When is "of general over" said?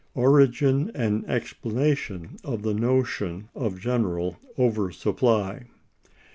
3.53-4.89